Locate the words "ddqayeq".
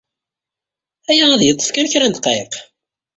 2.13-2.53